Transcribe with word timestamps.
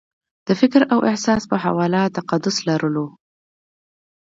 د 0.47 0.49
فکر 0.59 0.81
او 0.93 0.99
احساس 1.09 1.41
په 1.51 1.55
حواله 1.63 2.01
تقدس 2.17 2.55
لرلو 2.69 3.05